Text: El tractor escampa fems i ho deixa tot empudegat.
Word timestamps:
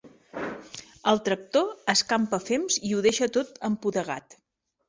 El 1.11 1.21
tractor 1.27 1.69
escampa 1.95 2.41
fems 2.47 2.81
i 2.91 2.95
ho 2.97 3.07
deixa 3.09 3.31
tot 3.39 3.63
empudegat. 3.73 4.39